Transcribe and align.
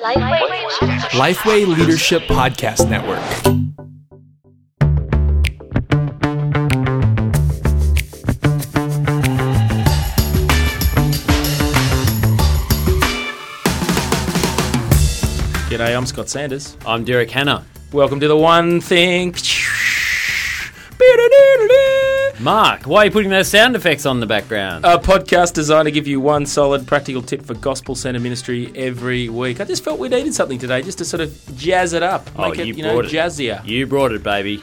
Lifeway. 0.00 0.40
Lifeway 1.12 1.66
Leadership 1.66 2.22
Podcast 2.24 2.88
Network. 2.90 3.18
G'day, 15.70 15.96
I'm 15.96 16.06
Scott 16.06 16.28
Sanders. 16.28 16.76
I'm 16.86 17.04
Derek 17.04 17.30
Hanna. 17.30 17.64
Welcome 17.92 18.20
to 18.20 18.28
the 18.28 18.36
One 18.36 18.80
Thing. 18.80 19.34
Mark, 22.40 22.82
why 22.82 23.02
are 23.02 23.04
you 23.06 23.10
putting 23.10 23.30
those 23.30 23.48
sound 23.48 23.74
effects 23.76 24.04
on 24.04 24.20
the 24.20 24.26
background? 24.26 24.84
A 24.84 24.98
podcast 24.98 25.54
designed 25.54 25.86
to 25.86 25.90
give 25.90 26.06
you 26.06 26.20
one 26.20 26.44
solid 26.44 26.86
practical 26.86 27.22
tip 27.22 27.42
for 27.46 27.54
gospel 27.54 27.94
centre 27.94 28.20
ministry 28.20 28.70
every 28.74 29.30
week. 29.30 29.58
I 29.58 29.64
just 29.64 29.82
felt 29.82 29.98
we 29.98 30.08
needed 30.10 30.34
something 30.34 30.58
today 30.58 30.82
just 30.82 30.98
to 30.98 31.06
sort 31.06 31.22
of 31.22 31.34
jazz 31.56 31.94
it 31.94 32.02
up, 32.02 32.28
Oh, 32.36 32.50
make 32.50 32.58
it 32.58 32.66
you 32.66 32.74
you 32.74 32.82
know 32.82 33.00
it. 33.00 33.06
jazzier. 33.06 33.64
you 33.66 33.86
brought 33.86 34.12
it, 34.12 34.22
baby. 34.22 34.60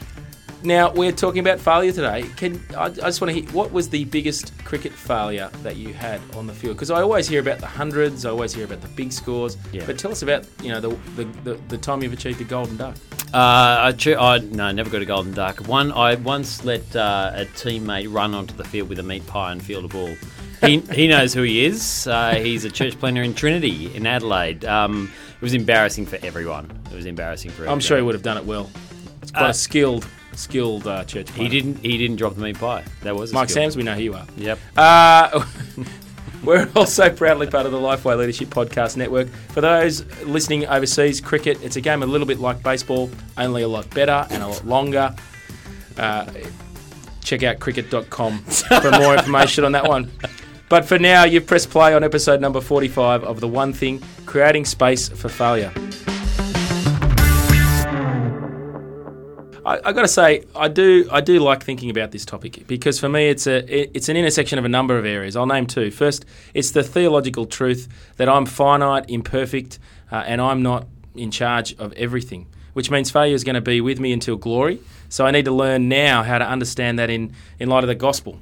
Now 0.64 0.90
we're 0.92 1.12
talking 1.12 1.40
about 1.40 1.60
failure 1.60 1.92
today. 1.92 2.22
Can 2.36 2.58
I, 2.74 2.84
I 2.86 2.88
just 2.88 3.20
want 3.20 3.34
to 3.34 3.38
hear 3.38 3.48
what 3.50 3.70
was 3.70 3.90
the 3.90 4.06
biggest 4.06 4.56
cricket 4.64 4.92
failure 4.92 5.50
that 5.62 5.76
you 5.76 5.92
had 5.92 6.22
on 6.34 6.46
the 6.46 6.54
field? 6.54 6.76
Because 6.76 6.90
I 6.90 7.02
always 7.02 7.28
hear 7.28 7.40
about 7.40 7.58
the 7.58 7.66
hundreds, 7.66 8.24
I 8.24 8.30
always 8.30 8.54
hear 8.54 8.64
about 8.64 8.80
the 8.80 8.88
big 8.88 9.12
scores. 9.12 9.58
Yeah. 9.72 9.84
But 9.84 9.98
tell 9.98 10.10
us 10.10 10.22
about 10.22 10.46
you 10.62 10.70
know 10.70 10.80
the 10.80 10.88
the, 11.16 11.24
the, 11.44 11.54
the 11.68 11.76
time 11.76 12.02
you've 12.02 12.14
achieved 12.14 12.38
the 12.38 12.44
golden 12.44 12.78
duck. 12.78 12.96
Uh, 13.34 13.92
I, 13.92 14.14
I 14.18 14.38
no, 14.38 14.72
never 14.72 14.88
got 14.88 15.02
a 15.02 15.04
golden 15.04 15.34
duck. 15.34 15.58
One, 15.68 15.92
I 15.92 16.14
once 16.14 16.64
let 16.64 16.96
uh, 16.96 17.32
a 17.34 17.44
teammate 17.44 18.10
run 18.10 18.32
onto 18.32 18.54
the 18.54 18.64
field 18.64 18.88
with 18.88 18.98
a 18.98 19.02
meat 19.02 19.26
pie 19.26 19.52
and 19.52 19.62
field 19.62 19.84
a 19.84 19.88
ball. 19.88 20.14
He, 20.62 20.78
he 20.78 21.08
knows 21.08 21.34
who 21.34 21.42
he 21.42 21.66
is. 21.66 22.06
Uh, 22.06 22.36
he's 22.36 22.64
a 22.64 22.70
church 22.70 22.98
planner 22.98 23.22
in 23.22 23.34
Trinity 23.34 23.94
in 23.94 24.06
Adelaide. 24.06 24.64
Um, 24.64 25.12
it 25.34 25.42
was 25.42 25.52
embarrassing 25.52 26.06
for 26.06 26.16
everyone. 26.24 26.70
It 26.90 26.94
was 26.94 27.04
embarrassing 27.04 27.50
for. 27.50 27.66
I'm 27.68 27.80
sure 27.80 27.98
he 27.98 28.02
would 28.02 28.14
have 28.14 28.22
done 28.22 28.38
it 28.38 28.46
well. 28.46 28.70
It's 29.20 29.30
quite 29.30 29.46
Uh, 29.46 29.50
a 29.50 29.54
skilled 29.54 30.06
skilled 30.36 30.86
uh, 30.86 31.04
church. 31.04 31.30
He 31.32 31.48
didn't. 31.48 31.78
He 31.78 31.98
didn't 31.98 32.16
drop 32.16 32.34
the 32.34 32.42
meat 32.42 32.58
pie. 32.58 32.84
That 33.02 33.16
was 33.16 33.32
a 33.32 33.34
Mike 33.34 33.50
skill. 33.50 33.62
Sams, 33.62 33.76
we 33.76 33.82
know 33.82 33.94
who 33.94 34.02
you 34.02 34.14
are. 34.14 34.26
Yep. 34.36 34.58
Uh, 34.76 35.46
we're 36.44 36.68
also 36.76 37.10
proudly 37.10 37.46
part 37.46 37.66
of 37.66 37.72
the 37.72 37.78
Lifeway 37.78 38.16
Leadership 38.16 38.48
Podcast 38.48 38.96
Network. 38.96 39.28
For 39.28 39.60
those 39.60 40.04
listening 40.24 40.66
overseas, 40.66 41.20
cricket, 41.20 41.62
it's 41.62 41.76
a 41.76 41.80
game 41.80 42.02
a 42.02 42.06
little 42.06 42.26
bit 42.26 42.38
like 42.38 42.62
baseball, 42.62 43.10
only 43.38 43.62
a 43.62 43.68
lot 43.68 43.88
better 43.90 44.26
and 44.30 44.42
a 44.42 44.48
lot 44.48 44.66
longer. 44.66 45.14
Uh, 45.96 46.30
check 47.22 47.42
out 47.42 47.60
cricket.com 47.60 48.38
for 48.38 48.90
more 48.92 49.14
information 49.18 49.64
on 49.64 49.72
that 49.72 49.86
one. 49.86 50.10
But 50.68 50.84
for 50.84 50.98
now, 50.98 51.24
you've 51.24 51.46
pressed 51.46 51.70
play 51.70 51.94
on 51.94 52.02
episode 52.02 52.40
number 52.40 52.60
45 52.60 53.24
of 53.24 53.40
The 53.40 53.48
One 53.48 53.72
Thing 53.72 54.02
Creating 54.26 54.64
Space 54.64 55.08
for 55.08 55.28
Failure. 55.28 55.72
I, 59.66 59.80
I 59.84 59.92
got 59.92 60.02
to 60.02 60.08
say, 60.08 60.44
I 60.54 60.68
do, 60.68 61.08
I 61.10 61.20
do 61.20 61.38
like 61.40 61.62
thinking 61.62 61.90
about 61.90 62.10
this 62.10 62.24
topic 62.24 62.66
because 62.66 62.98
for 63.00 63.08
me, 63.08 63.28
it's 63.28 63.46
a, 63.46 63.58
it- 63.82 63.90
it's 63.94 64.08
an 64.08 64.16
intersection 64.16 64.58
of 64.58 64.64
a 64.64 64.68
number 64.68 64.98
of 64.98 65.04
areas. 65.04 65.36
I'll 65.36 65.46
name 65.46 65.66
two. 65.66 65.90
First, 65.90 66.24
it's 66.52 66.70
the 66.72 66.82
theological 66.82 67.46
truth 67.46 67.88
that 68.16 68.28
I'm 68.28 68.46
finite, 68.46 69.08
imperfect, 69.08 69.78
uh, 70.12 70.16
and 70.26 70.40
I'm 70.40 70.62
not 70.62 70.86
in 71.14 71.30
charge 71.30 71.74
of 71.78 71.92
everything. 71.94 72.46
Which 72.74 72.90
means 72.90 73.10
failure 73.10 73.34
is 73.36 73.44
going 73.44 73.54
to 73.54 73.60
be 73.60 73.80
with 73.80 74.00
me 74.00 74.12
until 74.12 74.36
glory. 74.36 74.80
So 75.08 75.24
I 75.24 75.30
need 75.30 75.44
to 75.44 75.52
learn 75.52 75.88
now 75.88 76.24
how 76.24 76.38
to 76.38 76.44
understand 76.44 76.98
that 76.98 77.08
in, 77.08 77.32
in 77.60 77.68
light 77.68 77.84
of 77.84 77.88
the 77.88 77.94
gospel, 77.94 78.40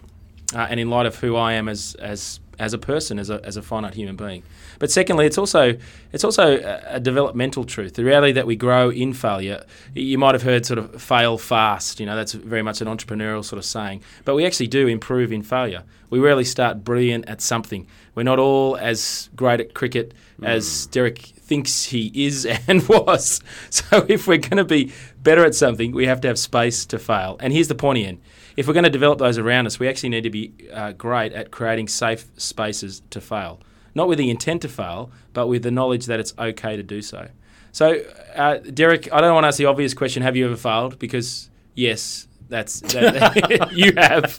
uh, 0.54 0.66
and 0.68 0.78
in 0.78 0.90
light 0.90 1.06
of 1.06 1.16
who 1.16 1.36
I 1.36 1.52
am 1.54 1.68
as 1.68 1.94
as 1.98 2.40
as 2.58 2.72
a 2.72 2.78
person, 2.78 3.18
as 3.18 3.30
a, 3.30 3.40
as 3.44 3.56
a 3.56 3.62
finite 3.62 3.94
human 3.94 4.14
being. 4.14 4.42
But 4.78 4.90
secondly, 4.90 5.26
it's 5.26 5.38
also 5.38 5.76
it's 6.12 6.24
also 6.24 6.58
a, 6.58 6.96
a 6.96 7.00
developmental 7.00 7.64
truth. 7.64 7.94
The 7.94 8.04
reality 8.04 8.32
that 8.32 8.46
we 8.46 8.56
grow 8.56 8.90
in 8.90 9.12
failure. 9.14 9.64
You 9.94 10.18
might 10.18 10.34
have 10.34 10.42
heard 10.42 10.66
sort 10.66 10.78
of 10.78 11.00
fail 11.00 11.38
fast. 11.38 12.00
You 12.00 12.06
know, 12.06 12.16
that's 12.16 12.32
very 12.32 12.62
much 12.62 12.80
an 12.80 12.88
entrepreneurial 12.88 13.44
sort 13.44 13.58
of 13.58 13.64
saying. 13.64 14.02
But 14.24 14.34
we 14.34 14.46
actually 14.46 14.68
do 14.68 14.86
improve 14.86 15.32
in 15.32 15.42
failure. 15.42 15.82
We 16.10 16.18
rarely 16.18 16.44
start 16.44 16.84
brilliant 16.84 17.28
at 17.28 17.40
something. 17.40 17.86
We're 18.14 18.24
not 18.24 18.38
all 18.38 18.76
as 18.76 19.30
great 19.34 19.60
at 19.60 19.74
cricket 19.74 20.12
as 20.42 20.86
Derek 20.86 21.18
thinks 21.18 21.84
he 21.84 22.10
is 22.14 22.46
and 22.68 22.86
was. 22.88 23.40
So 23.70 24.04
if 24.08 24.26
we're 24.26 24.38
going 24.38 24.58
to 24.58 24.64
be 24.64 24.92
better 25.22 25.44
at 25.44 25.54
something, 25.54 25.92
we 25.92 26.06
have 26.06 26.20
to 26.22 26.28
have 26.28 26.38
space 26.38 26.84
to 26.86 26.98
fail. 26.98 27.36
And 27.40 27.52
here's 27.52 27.68
the 27.68 27.74
pointy 27.74 28.04
end. 28.04 28.20
If 28.56 28.66
we're 28.66 28.74
going 28.74 28.84
to 28.84 28.90
develop 28.90 29.18
those 29.18 29.38
around 29.38 29.66
us, 29.66 29.78
we 29.78 29.88
actually 29.88 30.10
need 30.10 30.24
to 30.24 30.30
be 30.30 30.52
uh, 30.72 30.92
great 30.92 31.32
at 31.32 31.50
creating 31.50 31.88
safe 31.88 32.26
spaces 32.36 33.02
to 33.10 33.20
fail. 33.20 33.60
Not 33.94 34.08
with 34.08 34.18
the 34.18 34.30
intent 34.30 34.62
to 34.62 34.68
fail, 34.68 35.10
but 35.32 35.46
with 35.48 35.62
the 35.62 35.70
knowledge 35.70 36.06
that 36.06 36.20
it's 36.20 36.34
okay 36.38 36.76
to 36.76 36.82
do 36.82 37.02
so. 37.02 37.28
So, 37.72 38.02
uh, 38.34 38.58
Derek, 38.58 39.12
I 39.12 39.20
don't 39.20 39.34
want 39.34 39.44
to 39.44 39.48
ask 39.48 39.58
the 39.58 39.66
obvious 39.66 39.94
question 39.94 40.22
have 40.22 40.36
you 40.36 40.46
ever 40.46 40.56
failed? 40.56 40.98
Because, 40.98 41.50
yes, 41.74 42.26
that's 42.48 42.80
that, 42.80 43.72
you 43.72 43.92
have. 43.96 44.38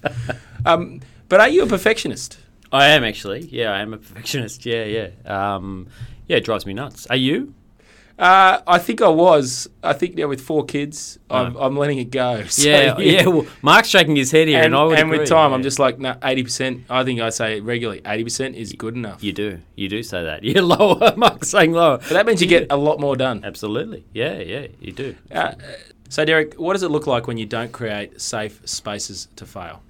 Um, 0.66 1.02
but 1.29 1.40
are 1.40 1.50
you 1.50 1.63
a 1.63 1.68
perfectionist? 1.68 2.38
I 2.72 2.90
am 2.90 3.03
actually. 3.03 3.41
Yeah, 3.46 3.72
I 3.72 3.81
am 3.81 3.94
a 3.94 3.97
perfectionist. 4.00 4.66
Yeah, 4.66 4.85
yeah. 4.85 5.09
Um, 5.25 5.88
yeah, 6.28 6.38
it 6.38 6.46
drives 6.46 6.66
me 6.66 6.73
nuts. 6.73 7.07
Are 7.07 7.16
you? 7.16 7.53
Uh, 8.18 8.62
I 8.68 8.78
think 8.78 9.01
I 9.01 9.07
was. 9.07 9.68
I 9.81 9.94
think 9.94 10.16
now 10.16 10.28
with 10.28 10.41
four 10.41 10.66
kids, 10.66 11.18
I'm, 11.29 11.56
I'm 11.56 11.75
letting 11.75 11.97
it 11.97 12.12
go. 12.12 12.44
So, 12.53 12.69
Yeah, 12.69 12.97
yeah. 13.00 13.25
Well, 13.25 13.47
Mark's 13.62 13.90
shaking 13.90 14.16
his 14.16 14.31
head 14.31 14.47
here, 14.47 14.57
and, 14.57 14.68
And, 14.68 14.75
I 14.75 14.84
would 14.84 15.00
and 15.00 15.09
with 15.09 15.28
time, 15.28 15.50
yeah. 15.50 15.56
I'm 15.56 15.63
just 15.63 15.79
like, 15.79 15.97
no, 15.97 16.13
80%. 16.13 16.84
I 16.90 17.03
think 17.03 17.19
I 17.22 17.29
say 17.29 17.59
regularly, 17.59 18.02
80% 18.02 18.53
is 18.53 18.73
good 18.73 18.96
enough. 18.96 19.23
You 19.23 19.34
do, 19.34 19.59
you 19.75 19.90
do 19.90 20.03
say 20.03 20.23
that. 20.23 20.44
You're 20.44 20.62
lower. 20.62 21.13
Mark's 21.18 21.50
saying 21.50 21.72
lower. 21.72 21.97
But 21.97 22.09
that 22.09 22.25
means 22.25 22.41
you 22.41 22.47
get 22.47 22.68
a 22.69 22.78
lot 22.78 23.00
more 23.00 23.16
done. 23.16 23.44
Absolutely. 23.44 24.06
Yeah, 24.13 24.38
yeah. 24.40 24.68
You 24.79 24.91
do. 24.91 25.16
Uh, 25.31 25.53
so, 26.09 26.23
Derek, 26.23 26.53
what 26.56 26.73
does 26.73 26.84
it 26.84 26.90
look 26.90 27.07
like 27.07 27.25
when 27.25 27.38
you 27.38 27.47
don't 27.47 27.72
create 27.72 28.22
safe 28.22 28.62
spaces 28.66 29.28
to 29.35 29.46
fail? 29.47 29.81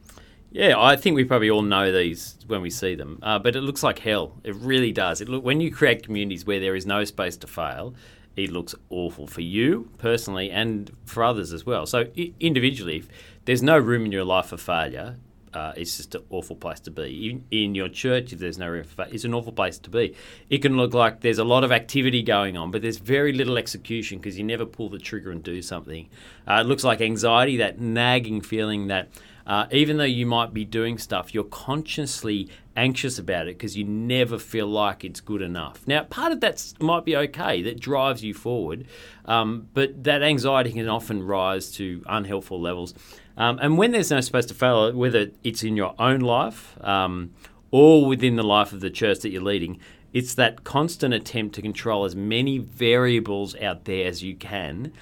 Yeah, 0.54 0.76
I 0.80 0.96
think 0.96 1.16
we 1.16 1.24
probably 1.24 1.50
all 1.50 1.64
know 1.64 1.92
these 1.92 2.38
when 2.46 2.62
we 2.62 2.70
see 2.70 2.94
them, 2.94 3.18
uh, 3.24 3.40
but 3.40 3.56
it 3.56 3.62
looks 3.62 3.82
like 3.82 3.98
hell. 3.98 4.38
It 4.44 4.56
really 4.56 4.92
does. 4.92 5.20
It 5.20 5.28
look 5.28 5.44
when 5.44 5.60
you 5.60 5.72
create 5.72 6.04
communities 6.04 6.46
where 6.46 6.60
there 6.60 6.76
is 6.76 6.86
no 6.86 7.04
space 7.06 7.36
to 7.38 7.48
fail, 7.48 7.96
it 8.36 8.52
looks 8.52 8.76
awful 8.92 9.26
for 9.26 9.42
you 9.42 9.90
personally 9.98 10.52
and 10.52 10.92
for 11.06 11.24
others 11.24 11.54
as 11.54 11.66
well. 11.66 11.88
So 11.88 12.06
I- 12.16 12.34
individually, 12.40 12.98
if 12.98 13.08
there's 13.46 13.64
no 13.64 13.80
room 13.80 14.06
in 14.06 14.12
your 14.12 14.24
life 14.26 14.48
for 14.48 14.58
failure. 14.58 15.18
Uh, 15.56 15.72
it's 15.78 15.98
just 15.98 16.16
an 16.16 16.24
awful 16.32 16.56
place 16.56 16.80
to 16.80 16.90
be. 16.90 17.30
In, 17.30 17.44
in 17.52 17.76
your 17.76 17.88
church, 17.88 18.34
if 18.34 18.40
there's 18.40 18.58
no 18.58 18.68
room 18.68 18.84
for 18.84 18.96
failure, 18.96 19.14
it's 19.14 19.24
an 19.24 19.36
awful 19.36 19.52
place 19.52 19.78
to 19.78 19.88
be. 19.92 20.16
It 20.50 20.64
can 20.64 20.76
look 20.78 20.96
like 20.96 21.22
there's 21.22 21.38
a 21.38 21.44
lot 21.44 21.64
of 21.64 21.72
activity 21.72 22.24
going 22.24 22.58
on, 22.58 22.72
but 22.72 22.82
there's 22.82 22.98
very 22.98 23.32
little 23.34 23.60
execution 23.60 24.18
because 24.18 24.36
you 24.36 24.44
never 24.44 24.66
pull 24.66 24.90
the 24.90 24.98
trigger 24.98 25.30
and 25.30 25.44
do 25.44 25.62
something. 25.62 26.10
Uh, 26.48 26.62
it 26.62 26.68
looks 26.68 26.84
like 26.84 27.02
anxiety, 27.02 27.58
that 27.58 27.80
nagging 27.80 28.42
feeling 28.42 28.88
that 28.88 29.10
uh, 29.46 29.66
even 29.72 29.98
though 29.98 30.04
you 30.04 30.26
might 30.26 30.54
be 30.54 30.66
doing 30.66 30.98
stuff, 30.98 31.34
you're 31.34 31.44
consciously 31.44 32.50
anxious 32.76 33.20
about 33.20 33.48
it 33.48 33.58
because 33.58 33.78
you 33.78 33.84
never 33.84 34.40
feel 34.40 34.68
like 34.68 35.04
it's 35.04 35.20
good 35.20 35.42
enough. 35.42 35.86
Now, 35.86 36.04
part 36.04 36.32
of 36.32 36.40
that 36.42 36.74
might 36.80 37.06
be 37.06 37.16
okay, 37.16 37.62
that 37.64 37.80
drives 37.80 38.24
you 38.24 38.34
forward, 38.34 38.88
um, 39.26 39.68
but 39.74 40.04
that 40.06 40.24
anxiety 40.24 40.72
can 40.72 40.88
often 40.88 41.24
rise 41.24 41.72
to 41.74 42.04
unhelpful 42.08 42.60
levels. 42.60 42.94
Um, 43.36 43.60
and 43.62 43.78
when 43.78 43.92
there's 43.92 44.12
no 44.12 44.22
space 44.22 44.46
to 44.48 44.54
fail, 44.54 44.92
whether 44.94 45.32
it's 45.44 45.64
in 45.64 45.76
your 45.76 45.96
own 46.00 46.22
life 46.22 46.78
um, 46.82 47.34
or 47.72 48.06
within 48.06 48.36
the 48.36 48.44
life 48.44 48.72
of 48.72 48.80
the 48.80 48.90
church 48.90 49.20
that 49.20 49.30
you're 49.30 49.42
leading, 49.42 49.80
it's 50.14 50.36
that 50.36 50.64
constant 50.64 51.14
attempt 51.14 51.56
to 51.56 51.62
control 51.62 52.06
as 52.06 52.16
many 52.16 52.60
variables 52.60 53.56
out 53.58 53.86
there 53.86 54.08
as 54.08 54.24
you 54.24 54.36
can 54.36 54.94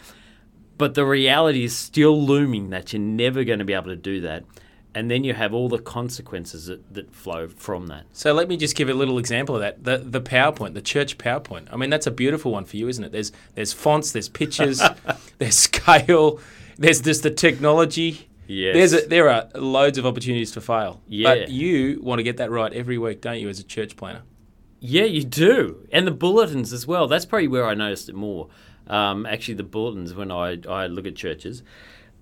but 0.82 0.96
the 0.96 1.06
reality 1.06 1.64
is 1.64 1.78
still 1.78 2.20
looming 2.20 2.72
that 2.72 2.92
you're 2.92 3.00
never 3.00 3.44
going 3.44 3.60
to 3.60 3.66
be 3.66 3.74
able 3.74 3.90
to 3.90 3.96
do 3.96 4.20
that. 4.22 4.44
And 4.96 5.12
then 5.12 5.24
you 5.24 5.36
have 5.36 5.54
all 5.54 5.70
the 5.70 5.78
consequences 5.78 6.66
that, 6.66 6.92
that 6.96 7.14
flow 7.14 7.48
from 7.50 7.86
that. 7.88 8.06
So 8.14 8.34
let 8.34 8.50
me 8.50 8.58
just 8.58 8.76
give 8.76 8.90
a 8.90 8.94
little 8.96 9.20
example 9.20 9.54
of 9.54 9.62
that. 9.62 9.84
The 9.84 10.00
the 10.00 10.20
PowerPoint, 10.20 10.74
the 10.74 10.82
church 10.82 11.20
PowerPoint. 11.20 11.68
I 11.72 11.76
mean, 11.76 11.92
that's 11.92 12.08
a 12.08 12.12
beautiful 12.12 12.52
one 12.52 12.66
for 12.66 12.78
you, 12.78 12.88
isn't 12.88 13.04
it? 13.04 13.12
There's 13.12 13.32
there's 13.54 13.74
fonts, 13.74 14.12
there's 14.12 14.28
pictures, 14.28 14.82
there's 15.38 15.56
scale, 15.56 16.40
there's 16.80 17.00
just 17.00 17.22
the 17.22 17.30
technology. 17.30 18.28
Yes. 18.48 18.74
There's 18.74 18.94
a, 19.04 19.08
there 19.08 19.30
are 19.30 19.50
loads 19.54 20.00
of 20.00 20.08
opportunities 20.08 20.52
to 20.54 20.62
fail. 20.62 21.00
Yeah. 21.08 21.36
But 21.36 21.50
you 21.52 22.00
want 22.02 22.18
to 22.18 22.24
get 22.24 22.38
that 22.38 22.50
right 22.50 22.74
every 22.74 22.98
week, 22.98 23.22
don't 23.22 23.40
you, 23.40 23.50
as 23.50 23.60
a 23.60 23.64
church 23.64 23.96
planner? 23.96 24.24
Yeah, 24.80 25.04
you 25.04 25.24
do. 25.24 25.88
And 25.92 26.08
the 26.08 26.12
bulletins 26.12 26.74
as 26.74 26.88
well. 26.88 27.08
That's 27.08 27.24
probably 27.24 27.50
where 27.50 27.68
I 27.68 27.76
noticed 27.76 28.10
it 28.10 28.16
more. 28.16 28.50
Um, 28.88 29.26
actually, 29.26 29.56
the 29.56 29.64
bulletins 29.64 30.14
when 30.14 30.32
I, 30.32 30.58
I 30.68 30.88
look 30.88 31.06
at 31.06 31.16
churches. 31.16 31.64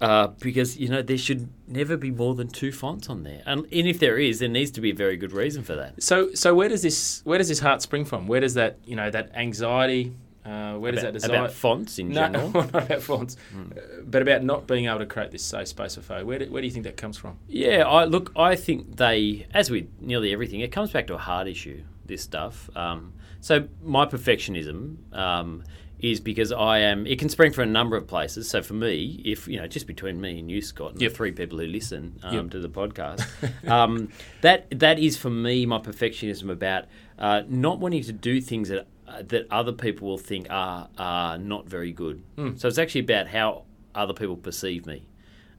Uh, 0.02 0.28
because, 0.40 0.78
you 0.78 0.88
know, 0.88 1.02
there 1.02 1.18
should 1.18 1.50
never 1.68 1.98
be 1.98 2.10
more 2.10 2.34
than 2.34 2.48
two 2.48 2.72
fonts 2.72 3.10
on 3.10 3.24
there. 3.24 3.42
And, 3.46 3.66
and 3.66 3.86
if 3.86 4.00
there 4.00 4.18
is, 4.18 4.40
there 4.40 4.48
needs 4.48 4.72
to 4.72 4.82
be 4.82 4.92
a 4.92 4.96
very 4.96 5.18
good 5.18 5.34
reason 5.34 5.62
for 5.62 5.76
that. 5.76 6.02
So 6.02 6.34
so 6.34 6.56
where 6.56 6.70
does 6.70 6.84
this 6.84 7.22
where 7.26 7.38
does 7.38 7.50
this 7.50 7.60
heart 7.60 7.82
spring 7.82 8.06
from? 8.06 8.26
Where 8.26 8.40
does 8.40 8.54
that 8.54 8.78
you 8.86 8.96
know 8.96 9.10
that 9.10 9.32
anxiety? 9.36 10.14
Uh, 10.46 10.76
where 10.76 10.94
does 10.94 11.02
About, 11.04 11.14
that 11.14 11.20
desire? 11.20 11.38
about 11.40 11.52
fonts 11.52 12.00
in 12.00 12.10
no, 12.10 12.14
general. 12.32 12.50
not 12.52 12.70
about 12.74 13.02
fonts, 13.02 13.36
uh, 13.54 13.82
but 14.06 14.22
about 14.22 14.42
not 14.42 14.66
being 14.68 14.86
able 14.86 15.00
to 15.00 15.06
create 15.06 15.32
this 15.32 15.44
safe 15.44 15.68
space 15.68 15.98
of 15.98 16.06
failure. 16.06 16.26
Where 16.26 16.40
do, 16.40 16.50
where 16.50 16.62
do 16.62 16.68
you 16.68 16.72
think 16.74 16.86
that 16.86 16.96
comes 16.96 17.18
from? 17.18 17.38
Yeah, 17.50 17.86
I 17.86 18.06
look. 18.06 18.32
I 18.38 18.56
think 18.56 18.96
they, 18.96 19.48
as 19.54 19.70
with 19.70 19.90
nearly 20.00 20.32
everything, 20.32 20.62
it 20.62 20.72
comes 20.72 20.92
back 20.92 21.08
to 21.08 21.16
a 21.16 21.18
heart 21.20 21.48
issue. 21.50 21.84
this 22.06 22.22
stuff. 22.24 22.70
Um, 22.76 23.14
so 23.42 23.68
my 23.84 24.06
perfectionism 24.06 24.96
um, 25.14 25.64
is 26.00 26.20
because 26.20 26.52
I 26.52 26.80
am. 26.80 27.06
It 27.06 27.20
can 27.20 27.30
spring 27.30 27.52
from 27.52 27.64
a 27.64 27.72
number 27.72 27.98
of 27.98 28.08
places. 28.08 28.50
So 28.50 28.62
for 28.62 28.74
me, 28.74 29.22
if 29.26 29.48
you 29.48 29.58
know, 29.60 29.68
just 29.68 29.86
between 29.88 30.20
me 30.22 30.40
and 30.40 30.50
you, 30.50 30.62
Scott, 30.62 30.94
and 30.94 31.02
Yep. 31.02 31.12
the 31.12 31.16
three 31.18 31.32
people 31.32 31.58
who 31.60 31.66
listen 31.68 32.20
um, 32.24 32.34
Yep. 32.34 32.52
to 32.52 32.60
the 32.60 32.70
podcast, 32.70 33.26
um, 33.70 34.10
that 34.42 34.68
that 34.80 35.00
is 35.00 35.18
for 35.18 35.30
me 35.30 35.66
my 35.66 35.78
perfectionism 35.80 36.50
about 36.50 36.86
uh, 37.18 37.44
not 37.48 37.80
wanting 37.80 38.04
to 38.04 38.14
do 38.14 38.40
things 38.42 38.70
that 38.70 38.88
uh, 39.08 39.24
that 39.28 39.46
other 39.52 39.72
people 39.74 40.08
will 40.08 40.18
think 40.18 40.48
are 40.50 40.88
are 40.98 41.38
not 41.38 41.68
very 41.68 41.92
good. 41.92 42.24
So 42.58 42.68
it's 42.68 42.78
actually 42.78 43.02
about 43.02 43.28
how 43.28 43.64
other 43.94 44.14
people 44.14 44.38
perceive 44.38 44.86
me. 44.86 45.06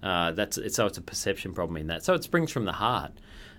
Uh, 0.03 0.31
that's 0.33 0.59
so 0.75 0.87
it's 0.87 0.97
a 0.97 1.03
perception 1.03 1.53
problem 1.53 1.77
in 1.77 1.89
that. 1.89 2.03
So 2.05 2.15
it 2.15 2.25
springs 2.25 2.51
from 2.51 2.65
the 2.65 2.73
heart. 2.73 3.13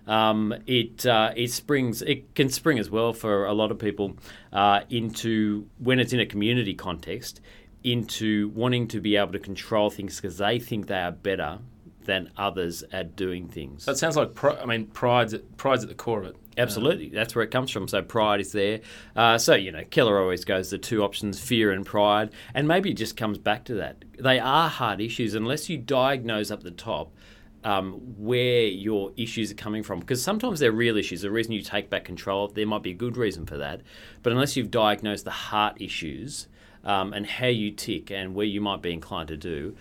Um, 0.07 0.53
it 0.65 1.05
uh, 1.05 1.31
it 1.35 1.51
springs 1.51 2.01
it 2.01 2.33
can 2.35 2.49
spring 2.49 2.79
as 2.79 2.89
well 2.89 3.13
for 3.13 3.45
a 3.45 3.53
lot 3.53 3.71
of 3.71 3.79
people 3.79 4.17
uh, 4.51 4.81
into 4.89 5.67
when 5.77 5.99
it's 5.99 6.13
in 6.13 6.19
a 6.19 6.25
community 6.25 6.73
context 6.73 7.39
into 7.83 8.49
wanting 8.49 8.87
to 8.87 9.01
be 9.01 9.15
able 9.15 9.31
to 9.31 9.39
control 9.39 9.89
things 9.89 10.17
because 10.17 10.37
they 10.37 10.59
think 10.59 10.87
they 10.87 10.99
are 10.99 11.11
better 11.11 11.59
than 12.05 12.31
others 12.37 12.83
at 12.91 13.15
doing 13.15 13.47
things. 13.47 13.83
So 13.83 13.91
it 13.91 13.97
sounds 13.97 14.15
like, 14.15 14.43
I 14.43 14.65
mean, 14.65 14.87
pride's 14.87 15.33
at, 15.33 15.57
pride's 15.57 15.83
at 15.83 15.89
the 15.89 15.95
core 15.95 16.19
of 16.19 16.25
it. 16.25 16.35
Absolutely, 16.57 17.09
that's 17.09 17.33
where 17.33 17.43
it 17.43 17.51
comes 17.51 17.71
from. 17.71 17.87
So 17.87 18.01
pride 18.01 18.41
is 18.41 18.51
there. 18.51 18.81
Uh, 19.15 19.37
so 19.37 19.55
you 19.55 19.71
know, 19.71 19.83
Keller 19.89 20.19
always 20.19 20.43
goes 20.43 20.69
the 20.69 20.77
two 20.77 21.01
options: 21.01 21.39
fear 21.39 21.71
and 21.71 21.85
pride, 21.85 22.31
and 22.53 22.67
maybe 22.67 22.91
it 22.91 22.95
just 22.95 23.15
comes 23.15 23.37
back 23.37 23.63
to 23.65 23.75
that. 23.75 24.03
They 24.19 24.37
are 24.39 24.67
hard 24.67 24.99
issues 24.99 25.33
unless 25.33 25.69
you 25.69 25.77
diagnose 25.77 26.51
up 26.51 26.61
the 26.61 26.71
top 26.71 27.13
um, 27.63 27.93
where 28.17 28.63
your 28.63 29.11
issues 29.17 29.51
are 29.51 29.55
coming 29.55 29.83
from. 29.83 29.99
Because 29.99 30.23
sometimes 30.23 30.59
they're 30.59 30.71
real 30.71 30.97
issues. 30.97 31.21
The 31.21 31.31
reason 31.31 31.51
you 31.53 31.61
take 31.61 31.89
back 31.89 32.05
control, 32.05 32.47
there 32.47 32.65
might 32.65 32.83
be 32.83 32.91
a 32.91 32.95
good 32.95 33.17
reason 33.17 33.45
for 33.45 33.57
that. 33.57 33.81
But 34.23 34.33
unless 34.33 34.55
you've 34.55 34.71
diagnosed 34.71 35.25
the 35.25 35.31
heart 35.31 35.79
issues 35.79 36.47
um, 36.83 37.13
and 37.13 37.25
how 37.25 37.47
you 37.47 37.71
tick 37.71 38.11
and 38.11 38.33
where 38.33 38.45
you 38.45 38.61
might 38.61 38.81
be 38.81 38.91
inclined 38.91 39.29
to 39.29 39.37
do, 39.37 39.75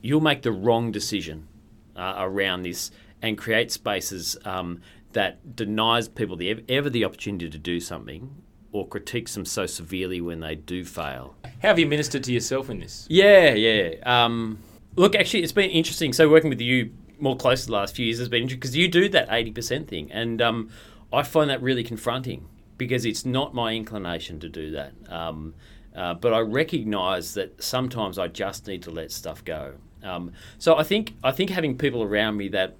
you'll 0.00 0.20
make 0.20 0.42
the 0.42 0.52
wrong 0.52 0.90
decision 0.90 1.46
uh, 1.96 2.14
around 2.18 2.62
this 2.62 2.90
and 3.22 3.36
create 3.36 3.70
spaces 3.70 4.36
um, 4.44 4.80
that 5.12 5.54
denies 5.54 6.08
people 6.08 6.36
the 6.36 6.64
ever 6.68 6.88
the 6.88 7.04
opportunity 7.04 7.50
to 7.50 7.58
do 7.58 7.80
something 7.80 8.42
or 8.72 8.86
critiques 8.86 9.34
them 9.34 9.44
so 9.44 9.66
severely 9.66 10.20
when 10.20 10.40
they 10.40 10.54
do 10.54 10.84
fail. 10.84 11.34
How 11.60 11.68
have 11.68 11.78
you 11.78 11.86
ministered 11.86 12.24
to 12.24 12.32
yourself 12.32 12.70
in 12.70 12.80
this? 12.80 13.06
Yeah, 13.10 13.52
yeah. 13.54 13.94
Um, 14.04 14.60
look, 14.96 15.14
actually, 15.16 15.42
it's 15.42 15.52
been 15.52 15.70
interesting. 15.70 16.12
So 16.12 16.28
working 16.28 16.50
with 16.50 16.60
you 16.60 16.92
more 17.20 17.36
closely 17.36 17.66
the 17.66 17.72
last 17.72 17.94
few 17.94 18.06
years 18.06 18.18
has 18.18 18.28
been 18.28 18.46
because 18.46 18.76
you 18.76 18.88
do 18.88 19.08
that 19.10 19.28
eighty 19.30 19.50
percent 19.50 19.88
thing, 19.88 20.10
and 20.12 20.40
um, 20.40 20.70
I 21.12 21.22
find 21.22 21.50
that 21.50 21.62
really 21.62 21.84
confronting 21.84 22.48
because 22.78 23.04
it's 23.04 23.26
not 23.26 23.54
my 23.54 23.74
inclination 23.74 24.40
to 24.40 24.48
do 24.48 24.70
that. 24.72 24.92
Um, 25.08 25.54
uh, 25.94 26.14
but 26.14 26.32
I 26.32 26.40
recognise 26.40 27.34
that 27.34 27.62
sometimes 27.62 28.18
I 28.18 28.28
just 28.28 28.66
need 28.66 28.82
to 28.84 28.90
let 28.90 29.10
stuff 29.10 29.44
go. 29.44 29.74
Um, 30.02 30.32
so 30.58 30.76
I 30.76 30.82
think 30.82 31.14
I 31.22 31.32
think 31.32 31.50
having 31.50 31.76
people 31.76 32.02
around 32.02 32.36
me 32.36 32.48
that 32.48 32.76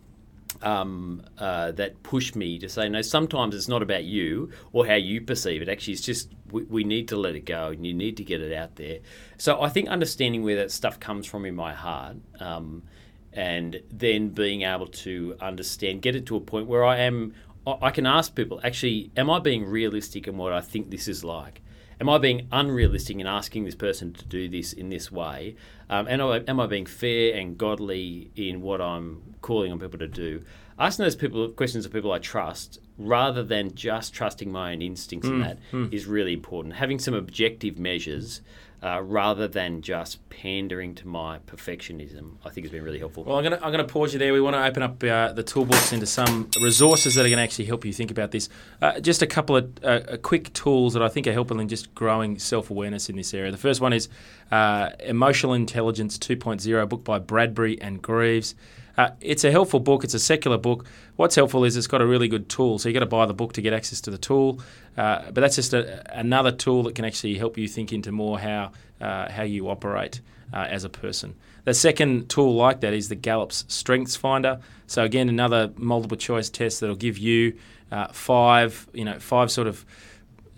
um, 0.63 1.23
uh, 1.39 1.73
that 1.73 2.03
push 2.03 2.35
me 2.35 2.59
to 2.59 2.69
say 2.69 2.89
no. 2.89 3.03
Sometimes 3.03 3.55
it's 3.55 3.69
not 3.69 3.83
about 3.83 4.05
you 4.05 4.51
or 4.73 4.87
how 4.87 4.95
you 4.95 5.21
perceive 5.21 5.63
it. 5.63 5.69
Actually, 5.69 5.95
it's 5.95 6.03
just 6.03 6.31
we, 6.51 6.65
we 6.65 6.85
need 6.85 7.09
to 7.09 7.17
let 7.17 7.35
it 7.35 7.45
go, 7.45 7.69
and 7.69 7.87
you 7.87 7.95
need 7.95 8.17
to 8.19 8.25
get 8.25 8.41
it 8.41 8.53
out 8.53 8.77
there. 8.77 8.99
So 9.39 9.61
I 9.61 9.69
think 9.69 9.89
understanding 9.89 10.43
where 10.43 10.57
that 10.57 10.71
stuff 10.71 11.01
comes 11.01 11.27
from 11.27 11.45
in 11.45 11.55
my 11.55 11.73
heart, 11.75 12.17
um, 12.41 12.83
and 13.32 13.81
then 13.91 14.31
being 14.31 14.62
able 14.62 14.87
to 14.87 15.37
understand, 15.41 16.03
get 16.03 16.17
it 16.17 16.27
to 16.27 16.37
a 16.37 16.41
point 16.41 16.67
where 16.67 16.85
I 16.85 16.99
am. 16.99 17.35
I 17.67 17.91
can 17.91 18.06
ask 18.06 18.35
people, 18.35 18.61
actually, 18.65 19.11
am 19.17 19.31
I 19.31 19.38
being 19.38 19.65
realistic 19.65 20.27
in 20.27 20.37
what 20.37 20.53
I 20.53 20.61
think 20.61 20.91
this 20.91 21.06
is 21.06 21.23
like? 21.23 21.61
Am 22.00 22.09
I 22.09 22.17
being 22.17 22.49
unrealistic 22.50 23.19
in 23.19 23.27
asking 23.27 23.67
this 23.67 23.75
person 23.75 24.15
to 24.15 24.25
do 24.25 24.49
this 24.49 24.73
in 24.73 24.88
this 24.88 25.12
way? 25.12 25.56
Um, 25.91 26.06
and 26.09 26.23
am 26.23 26.29
I, 26.29 26.37
am 26.49 26.59
I 26.59 26.67
being 26.67 26.87
fair 26.87 27.37
and 27.37 27.59
godly 27.59 28.31
in 28.35 28.62
what 28.62 28.81
I'm 28.81 29.35
calling 29.43 29.71
on 29.71 29.79
people 29.79 29.99
to 29.99 30.09
do? 30.09 30.43
Asking 30.81 31.05
those 31.05 31.15
people 31.17 31.47
questions 31.50 31.85
of 31.85 31.93
people 31.93 32.11
I 32.11 32.19
trust, 32.19 32.81
rather 32.97 33.43
than 33.43 33.75
just 33.75 34.15
trusting 34.15 34.50
my 34.50 34.73
own 34.73 34.81
instincts 34.81 35.29
in 35.29 35.41
that, 35.41 35.59
is 35.93 36.06
really 36.06 36.32
important. 36.32 36.75
Having 36.75 37.00
some 37.00 37.12
objective 37.12 37.79
measures, 37.79 38.41
uh, 38.82 39.03
rather 39.03 39.47
than 39.47 39.82
just 39.82 40.27
pandering 40.31 40.94
to 40.94 41.06
my 41.06 41.38
perfectionism, 41.47 42.37
I 42.47 42.49
think 42.49 42.65
has 42.65 42.73
been 42.73 42.82
really 42.82 42.99
helpful. 42.99 43.25
Well, 43.25 43.37
I'm 43.37 43.44
going 43.44 43.59
to 43.59 43.65
I'm 43.65 43.73
to 43.73 43.85
pause 43.85 44.15
you 44.15 44.19
there. 44.19 44.32
We 44.32 44.41
want 44.41 44.56
to 44.56 44.65
open 44.65 44.82
up 44.82 45.05
uh, 45.05 45.32
the 45.32 45.43
toolbox 45.43 45.93
into 45.93 46.06
some 46.06 46.49
resources 46.62 47.15
that 47.15 47.27
are 47.27 47.29
going 47.29 47.37
to 47.37 47.43
actually 47.43 47.67
help 47.67 47.85
you 47.85 47.93
think 47.93 48.11
about 48.11 48.31
this. 48.31 48.49
Uh, 48.81 48.99
just 49.00 49.21
a 49.21 49.27
couple 49.27 49.56
of 49.56 49.85
uh, 49.85 50.17
quick 50.23 50.50
tools 50.55 50.94
that 50.94 51.03
I 51.03 51.09
think 51.09 51.27
are 51.27 51.32
helpful 51.32 51.61
in 51.61 51.69
just 51.69 51.94
growing 51.94 52.38
self 52.38 52.71
awareness 52.71 53.11
in 53.11 53.17
this 53.17 53.35
area. 53.35 53.50
The 53.50 53.59
first 53.59 53.82
one 53.82 53.93
is 53.93 54.09
uh, 54.50 54.91
Emotional 55.00 55.53
Intelligence 55.53 56.17
2.0, 56.17 56.82
a 56.82 56.87
book 56.87 57.05
by 57.05 57.19
Bradberry 57.19 57.77
and 57.82 58.00
Greaves. 58.00 58.55
Uh, 59.00 59.12
it's 59.23 59.44
a 59.44 59.50
helpful 59.50 59.81
book. 59.81 60.05
It's 60.05 60.12
a 60.12 60.19
secular 60.19 60.58
book. 60.58 60.85
What's 61.17 61.35
helpful 61.35 61.64
is 61.64 61.75
it's 61.75 61.87
got 61.87 62.02
a 62.02 62.06
really 62.06 62.29
good 62.29 62.50
tool. 62.50 62.79
So 62.79 62.87
you 62.87 62.93
got 62.93 63.00
to 63.00 63.06
buy 63.06 63.25
the 63.25 63.32
book 63.32 63.55
to 63.55 63.62
get 63.62 63.73
access 63.73 63.99
to 64.02 64.11
the 64.11 64.19
tool. 64.19 64.61
Uh, 64.94 65.31
but 65.31 65.41
that's 65.41 65.56
just 65.56 65.73
a, 65.73 65.85
another 66.19 66.52
tool 66.52 66.82
that 66.82 66.94
can 66.94 67.06
actually 67.06 67.38
help 67.38 67.56
you 67.56 67.67
think 67.67 67.94
into 67.94 68.12
more 68.12 68.38
how 68.38 68.73
uh, 69.00 69.31
how 69.31 69.43
you 69.43 69.70
operate 69.70 70.20
uh, 70.52 70.67
as 70.69 70.85
a 70.85 70.91
person. 70.91 71.35
The 71.64 71.73
second 71.73 72.29
tool 72.29 72.55
like 72.55 72.81
that 72.81 72.93
is 72.93 73.08
the 73.08 73.14
Gallup's 73.14 73.64
Strengths 73.69 74.17
Finder. 74.17 74.61
So 74.87 75.03
again, 75.03 75.31
another 75.31 75.73
multiple 75.76 76.19
choice 76.19 76.50
test 76.50 76.81
that'll 76.81 76.94
give 76.94 77.17
you 77.17 77.56
uh, 77.91 78.08
five, 78.08 78.87
you 78.93 79.06
know, 79.06 79.19
five 79.19 79.50
sort 79.50 79.67
of 79.67 79.87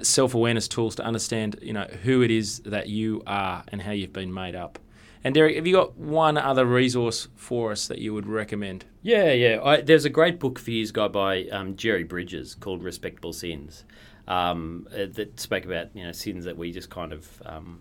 self-awareness 0.00 0.66
tools 0.66 0.96
to 0.96 1.04
understand, 1.04 1.60
you 1.62 1.72
know, 1.72 1.86
who 2.02 2.22
it 2.22 2.32
is 2.32 2.58
that 2.60 2.88
you 2.88 3.22
are 3.24 3.62
and 3.68 3.80
how 3.80 3.92
you've 3.92 4.12
been 4.12 4.34
made 4.34 4.56
up. 4.56 4.80
And 5.24 5.34
Derek, 5.34 5.56
have 5.56 5.66
you 5.66 5.74
got 5.74 5.96
one 5.96 6.36
other 6.36 6.66
resource 6.66 7.28
for 7.36 7.70
us 7.70 7.86
that 7.86 7.98
you 7.98 8.12
would 8.12 8.26
recommend? 8.26 8.84
Yeah, 9.02 9.32
yeah. 9.32 9.60
I, 9.62 9.80
there's 9.80 10.04
a 10.04 10.10
great 10.10 10.40
book 10.40 10.58
for 10.58 10.70
years 10.70 10.90
ago 10.90 11.08
by 11.08 11.44
um, 11.44 11.76
Jerry 11.76 12.02
Bridges 12.02 12.56
called 12.56 12.82
Respectable 12.82 13.32
Sins 13.32 13.84
um, 14.26 14.88
uh, 14.92 15.06
that 15.12 15.38
spoke 15.38 15.64
about 15.64 15.94
you 15.94 16.04
know 16.04 16.12
sins 16.12 16.44
that 16.44 16.56
we 16.56 16.72
just 16.72 16.90
kind 16.90 17.12
of 17.12 17.42
um, 17.46 17.80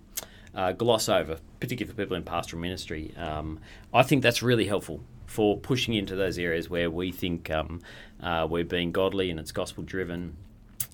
uh, 0.54 0.72
gloss 0.74 1.10
over, 1.10 1.38
particularly 1.60 1.92
for 1.92 1.98
people 2.02 2.16
in 2.16 2.24
pastoral 2.24 2.62
ministry. 2.62 3.14
Um, 3.18 3.60
I 3.94 4.04
think 4.04 4.22
that's 4.22 4.44
really 4.44 4.66
helpful 4.66 5.02
for 5.26 5.58
pushing 5.58 5.94
into 5.94 6.16
those 6.16 6.38
areas 6.38 6.70
where 6.70 6.92
we 6.92 7.12
think 7.12 7.50
um, 7.50 7.82
uh, 8.22 8.46
we're 8.50 8.66
being 8.66 8.92
godly 8.92 9.32
and 9.32 9.40
it's 9.40 9.52
gospel 9.52 9.84
driven, 9.84 10.36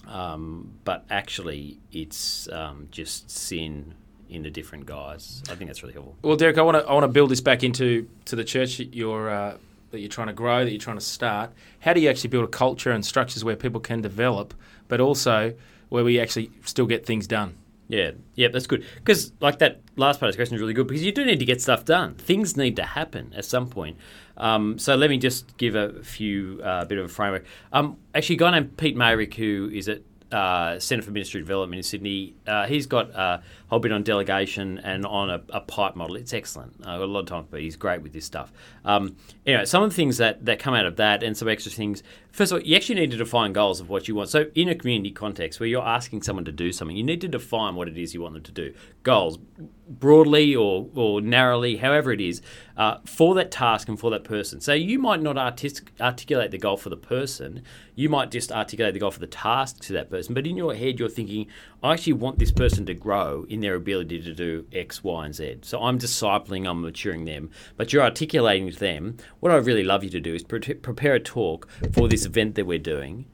um, 0.07 0.71
but 0.83 1.05
actually 1.09 1.79
it's 1.91 2.47
um, 2.49 2.87
just 2.91 3.29
sin 3.31 3.95
in 4.29 4.45
a 4.45 4.49
different 4.49 4.85
guise. 4.85 5.41
I 5.49 5.55
think 5.55 5.69
that's 5.69 5.83
really 5.83 5.93
helpful. 5.93 6.15
Well, 6.21 6.37
Derek, 6.37 6.57
I 6.57 6.61
want 6.61 6.77
to 6.77 6.89
I 6.89 6.93
want 6.93 7.03
to 7.03 7.09
build 7.09 7.31
this 7.31 7.41
back 7.41 7.63
into 7.63 8.07
to 8.25 8.35
the 8.35 8.43
church 8.43 8.77
that 8.77 8.93
you're 8.93 9.29
uh, 9.29 9.57
that 9.91 9.99
you're 9.99 10.09
trying 10.09 10.27
to 10.27 10.33
grow, 10.33 10.63
that 10.63 10.71
you're 10.71 10.79
trying 10.79 10.97
to 10.97 11.05
start. 11.05 11.51
How 11.79 11.93
do 11.93 12.01
you 12.01 12.09
actually 12.09 12.29
build 12.29 12.43
a 12.43 12.49
culture 12.49 12.91
and 12.91 13.05
structures 13.05 13.43
where 13.43 13.55
people 13.55 13.79
can 13.79 14.01
develop, 14.01 14.53
but 14.87 14.99
also 14.99 15.53
where 15.89 16.03
we 16.03 16.19
actually 16.19 16.51
still 16.65 16.85
get 16.85 17.05
things 17.05 17.27
done? 17.27 17.55
Yeah, 17.89 18.11
yeah, 18.35 18.49
that's 18.49 18.67
good. 18.67 18.85
Because 18.95 19.31
like 19.39 19.59
that 19.59 19.79
last 19.95 20.19
part 20.19 20.29
of 20.29 20.33
the 20.33 20.37
question 20.37 20.55
is 20.55 20.61
really 20.61 20.73
good 20.73 20.87
because 20.87 21.03
you 21.03 21.13
do 21.13 21.23
need 21.23 21.39
to 21.39 21.45
get 21.45 21.61
stuff 21.61 21.85
done. 21.85 22.15
Things 22.15 22.57
need 22.57 22.75
to 22.75 22.83
happen 22.83 23.33
at 23.35 23.45
some 23.45 23.69
point. 23.69 23.97
Um, 24.35 24.77
so 24.77 24.95
let 24.95 25.09
me 25.09 25.17
just 25.17 25.57
give 25.57 25.75
a 25.75 26.03
few 26.03 26.61
uh, 26.63 26.83
bit 26.85 26.97
of 26.97 27.05
a 27.05 27.07
framework. 27.07 27.45
Um, 27.71 27.97
actually, 28.13 28.35
a 28.35 28.39
guy 28.39 28.51
named 28.51 28.77
Pete 28.77 28.95
Mayrick, 28.95 29.35
who 29.35 29.71
is 29.73 29.87
at 29.87 30.01
uh, 30.31 30.79
Centre 30.79 31.03
for 31.03 31.11
Ministry 31.11 31.41
Development 31.41 31.77
in 31.77 31.83
Sydney, 31.83 32.35
uh, 32.45 32.67
he's 32.67 32.85
got 32.85 33.09
a 33.11 33.41
whole 33.67 33.79
bit 33.79 33.91
on 33.91 34.03
delegation 34.03 34.79
and 34.79 35.05
on 35.05 35.29
a, 35.29 35.41
a 35.49 35.61
pipe 35.61 35.95
model. 35.95 36.15
It's 36.15 36.33
excellent. 36.33 36.81
Got 36.81 37.01
a 37.01 37.05
lot 37.05 37.21
of 37.21 37.25
time, 37.27 37.47
but 37.49 37.61
he's 37.61 37.75
great 37.75 38.01
with 38.01 38.13
this 38.13 38.25
stuff. 38.25 38.51
Um, 38.83 39.15
anyway, 39.45 39.65
some 39.65 39.83
of 39.83 39.89
the 39.89 39.95
things 39.95 40.17
that, 40.17 40.45
that 40.45 40.59
come 40.59 40.73
out 40.73 40.85
of 40.85 40.97
that 40.97 41.23
and 41.23 41.35
some 41.35 41.47
extra 41.47 41.71
things. 41.71 42.03
First 42.31 42.51
of 42.51 42.59
all, 42.59 42.65
you 42.65 42.75
actually 42.75 42.95
need 42.95 43.11
to 43.11 43.17
define 43.17 43.53
goals 43.53 43.79
of 43.79 43.89
what 43.89 44.07
you 44.07 44.15
want. 44.15 44.29
So, 44.29 44.45
in 44.53 44.69
a 44.69 44.75
community 44.75 45.11
context 45.11 45.59
where 45.59 45.67
you're 45.67 45.85
asking 45.85 46.23
someone 46.23 46.45
to 46.45 46.51
do 46.51 46.71
something, 46.71 46.95
you 46.95 47.03
need 47.03 47.21
to 47.21 47.27
define 47.27 47.75
what 47.75 47.87
it 47.87 47.97
is 47.97 48.13
you 48.13 48.21
want 48.21 48.33
them 48.33 48.43
to 48.43 48.51
do. 48.51 48.73
Goals, 49.03 49.39
broadly 49.87 50.55
or, 50.55 50.89
or 50.95 51.21
narrowly, 51.21 51.77
however 51.77 52.11
it 52.11 52.21
is, 52.21 52.41
uh, 52.75 52.97
for 53.05 53.35
that 53.35 53.51
task 53.51 53.87
and 53.87 53.99
for 53.99 54.11
that 54.11 54.23
person. 54.23 54.61
So, 54.61 54.73
you 54.73 54.99
might 54.99 55.21
not 55.21 55.37
artis- 55.37 55.81
articulate 55.99 56.51
the 56.51 56.57
goal 56.57 56.77
for 56.77 56.89
the 56.89 56.97
person, 56.97 57.63
you 57.95 58.09
might 58.09 58.31
just 58.31 58.51
articulate 58.51 58.93
the 58.93 58.99
goal 58.99 59.11
for 59.11 59.19
the 59.19 59.27
task 59.27 59.79
to 59.85 59.93
that 59.93 60.09
person. 60.09 60.33
But 60.33 60.45
in 60.45 60.57
your 60.57 60.75
head, 60.75 60.99
you're 60.99 61.09
thinking, 61.09 61.47
I 61.81 61.93
actually 61.93 62.13
want 62.13 62.39
this 62.39 62.51
person 62.51 62.85
to 62.85 62.93
grow 62.93 63.45
in 63.49 63.61
their 63.61 63.75
ability 63.75 64.21
to 64.21 64.33
do 64.33 64.65
X, 64.71 65.03
Y, 65.03 65.25
and 65.25 65.33
Z. 65.33 65.59
So 65.63 65.81
I'm 65.81 65.97
discipling, 65.97 66.69
I'm 66.69 66.81
maturing 66.81 67.25
them, 67.25 67.49
but 67.75 67.93
you're 67.93 68.03
articulating 68.03 68.71
to 68.71 68.77
them. 68.77 69.17
What 69.39 69.51
I'd 69.51 69.65
really 69.65 69.83
love 69.83 70.03
you 70.03 70.09
to 70.11 70.19
do 70.19 70.35
is 70.35 70.43
pre- 70.43 70.59
prepare 70.59 71.15
a 71.15 71.19
talk 71.19 71.67
for 71.93 72.07
this 72.07 72.25
event 72.25 72.55
that 72.55 72.65
we're 72.65 72.77
doing 72.77 73.25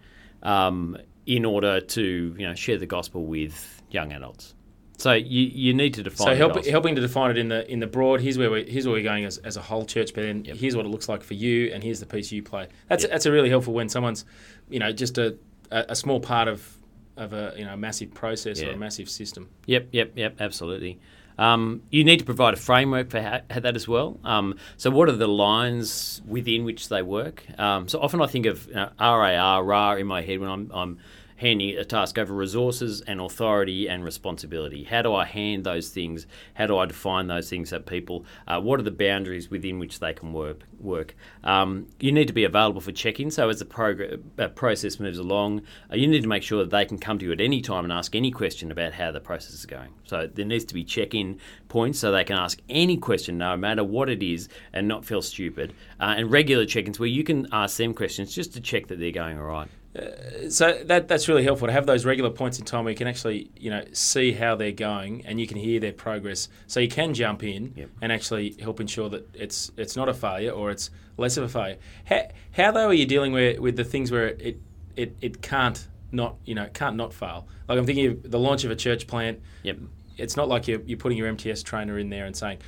um, 0.43 0.97
in 1.25 1.45
order 1.45 1.79
to 1.79 2.35
you 2.37 2.47
know 2.47 2.53
share 2.53 2.77
the 2.77 2.85
gospel 2.85 3.25
with 3.25 3.81
young 3.89 4.11
adults. 4.11 4.53
So 5.03 5.11
you, 5.11 5.41
you 5.41 5.73
need 5.73 5.95
to 5.95 6.03
define 6.03 6.27
So 6.27 6.35
help, 6.35 6.53
goals. 6.53 6.67
helping 6.67 6.95
to 6.95 7.01
define 7.01 7.31
it 7.31 7.37
in 7.37 7.49
the 7.49 7.69
in 7.69 7.79
the 7.81 7.87
broad. 7.87 8.21
Here's 8.21 8.37
where 8.37 8.49
we 8.49 8.63
here's 8.63 8.85
where 8.87 8.93
we're 8.93 9.03
going 9.03 9.25
as, 9.25 9.37
as 9.39 9.57
a 9.57 9.61
whole 9.61 9.85
church. 9.85 10.13
But 10.13 10.23
then 10.23 10.45
here's 10.45 10.77
what 10.77 10.85
it 10.85 10.89
looks 10.89 11.09
like 11.09 11.23
for 11.23 11.33
you, 11.33 11.73
and 11.73 11.83
here's 11.83 11.99
the 11.99 12.05
piece 12.05 12.31
you 12.31 12.41
play. 12.41 12.67
That's 12.87 13.03
Yep. 13.03 13.11
that's 13.11 13.25
a 13.25 13.31
really 13.31 13.49
helpful 13.49 13.73
when 13.73 13.89
someone's, 13.89 14.23
you 14.69 14.79
know, 14.79 14.93
just 14.93 15.17
a, 15.17 15.35
a, 15.71 15.85
a 15.89 15.95
small 15.95 16.21
part 16.21 16.47
of 16.47 16.77
of 17.17 17.33
a 17.33 17.53
you 17.57 17.65
know 17.65 17.75
massive 17.75 18.13
process 18.13 18.61
or 18.61 18.71
a 18.71 18.77
massive 18.77 19.09
system. 19.09 19.49
Yep, 19.65 19.89
yep, 19.91 20.13
yep, 20.15 20.37
absolutely. 20.39 20.99
Um, 21.37 21.81
you 21.89 22.03
need 22.03 22.19
to 22.19 22.25
provide 22.25 22.53
a 22.53 22.57
framework 22.57 23.09
for 23.09 23.21
ha- 23.21 23.41
that 23.49 23.75
as 23.75 23.87
well. 23.87 24.19
Um, 24.23 24.55
so, 24.77 24.89
what 24.91 25.09
are 25.09 25.13
the 25.17 25.27
lines 25.27 26.21
within 26.25 26.63
which 26.63 26.89
they 26.89 27.01
work? 27.01 27.43
Um, 27.57 27.87
so, 27.87 27.99
often 27.99 28.21
I 28.21 28.27
think 28.27 28.45
of 28.45 28.67
you 28.67 28.75
know, 28.75 28.89
RAR, 28.99 29.63
RAR 29.63 29.97
in 29.99 30.07
my 30.07 30.21
head 30.21 30.39
when 30.39 30.49
I'm, 30.49 30.71
I'm 30.73 30.99
handing 31.43 31.77
a 31.77 31.83
task 31.83 32.17
over 32.17 32.33
resources 32.33 33.01
and 33.01 33.19
authority 33.19 33.89
and 33.89 34.01
responsibility. 34.05 34.85
How 34.85 35.01
do 35.01 35.13
I 35.13 35.25
hand 35.25 35.65
those 35.65 35.89
things? 35.89 36.25
How 36.53 36.67
do 36.67 36.77
I 36.77 36.85
define 36.85 37.27
those 37.27 37.49
things 37.49 37.71
to 37.71 37.81
people? 37.81 38.25
Uh, 38.47 38.61
what 38.61 38.79
are 38.79 38.83
the 38.83 38.91
boundaries 38.91 39.51
within 39.51 39.77
which 39.77 39.99
they 39.99 40.13
can 40.13 40.31
work? 40.31 40.61
Work. 40.79 41.15
Um, 41.43 41.87
you 41.99 42.13
need 42.13 42.27
to 42.27 42.33
be 42.33 42.45
available 42.45 42.79
for 42.79 42.93
check-in. 42.93 43.29
So 43.29 43.49
as 43.49 43.59
the 43.59 44.21
uh, 44.39 44.47
process 44.49 45.01
moves 45.01 45.17
along, 45.17 45.63
uh, 45.91 45.97
you 45.97 46.07
need 46.07 46.21
to 46.21 46.29
make 46.29 46.43
sure 46.43 46.59
that 46.59 46.69
they 46.69 46.85
can 46.85 46.97
come 46.97 47.19
to 47.19 47.25
you 47.25 47.33
at 47.33 47.41
any 47.41 47.61
time 47.61 47.83
and 47.83 47.91
ask 47.91 48.15
any 48.15 48.31
question 48.31 48.71
about 48.71 48.93
how 48.93 49.11
the 49.11 49.19
process 49.19 49.53
is 49.53 49.65
going. 49.65 49.93
So 50.05 50.27
there 50.33 50.45
needs 50.45 50.63
to 50.65 50.73
be 50.73 50.85
check-in 50.85 51.39
points 51.67 51.99
so 51.99 52.11
they 52.13 52.23
can 52.23 52.37
ask 52.37 52.61
any 52.69 52.95
question, 52.95 53.37
no 53.37 53.57
matter 53.57 53.83
what 53.83 54.09
it 54.09 54.23
is, 54.23 54.47
and 54.71 54.87
not 54.87 55.03
feel 55.03 55.21
stupid. 55.21 55.73
Uh, 55.99 56.15
and 56.17 56.31
regular 56.31 56.65
check-ins 56.65 57.01
where 57.01 57.09
you 57.09 57.25
can 57.25 57.49
ask 57.51 57.75
them 57.75 57.93
questions 57.93 58.33
just 58.33 58.53
to 58.53 58.61
check 58.61 58.87
that 58.87 58.97
they're 58.97 59.11
going 59.11 59.37
all 59.37 59.43
right. 59.43 59.67
So 60.49 60.79
that 60.85 61.07
that's 61.07 61.27
really 61.27 61.43
helpful 61.43 61.67
to 61.67 61.71
have 61.73 61.85
those 61.85 62.03
regular 62.03 62.31
points 62.31 62.57
in 62.57 62.65
time 62.65 62.83
where 62.83 62.91
you 62.91 62.97
can 62.97 63.07
actually 63.07 63.51
you 63.55 63.69
know 63.69 63.83
see 63.93 64.31
how 64.31 64.55
they're 64.55 64.71
going 64.71 65.23
and 65.25 65.39
you 65.39 65.45
can 65.47 65.57
hear 65.57 65.79
their 65.79 65.93
progress. 65.93 66.49
So 66.67 66.79
you 66.79 66.87
can 66.87 67.13
jump 67.13 67.43
in 67.43 67.73
Yep. 67.75 67.89
and 68.01 68.11
actually 68.11 68.55
help 68.59 68.79
ensure 68.79 69.09
that 69.09 69.27
it's 69.35 69.71
it's 69.77 69.95
not 69.95 70.09
a 70.09 70.13
failure 70.13 70.51
or 70.51 70.71
it's 70.71 70.89
less 71.17 71.37
of 71.37 71.43
a 71.43 71.49
failure. 71.49 71.77
How, 72.05 72.21
how 72.53 72.71
though 72.71 72.87
are 72.87 72.93
you 72.93 73.05
dealing 73.05 73.33
with 73.33 73.59
with 73.59 73.75
the 73.75 73.83
things 73.83 74.11
where 74.11 74.29
it 74.29 74.59
it, 74.95 75.15
it 75.21 75.41
can't 75.43 75.87
not 76.11 76.35
you 76.45 76.55
know 76.55 76.67
can't 76.73 76.95
not 76.95 77.13
fail? 77.13 77.47
Like 77.67 77.77
I'm 77.77 77.85
thinking 77.85 78.07
of 78.07 78.31
the 78.31 78.39
launch 78.39 78.63
of 78.63 78.71
a 78.71 78.75
church 78.75 79.05
plant. 79.05 79.41
Yep. 79.61 79.77
It's 80.17 80.37
not 80.37 80.47
like 80.47 80.67
you're, 80.67 80.81
you're 80.81 80.97
putting 80.97 81.17
your 81.17 81.27
MTS 81.27 81.63
trainer 81.63 81.97
in 81.97 82.09
there 82.09 82.25
and 82.25 82.35
saying 82.35 82.59